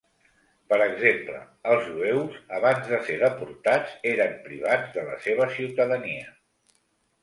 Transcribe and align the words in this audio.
Per 0.71 0.79
exemple, 0.85 1.41
els 1.73 1.85
jueus, 1.91 2.41
abans 2.61 2.83
de 2.95 3.03
ser 3.11 3.21
deportats, 3.27 3.95
eren 4.17 4.37
privats 4.51 4.99
de 5.01 5.09
la 5.13 5.23
seva 5.31 5.53
ciutadania. 5.57 6.39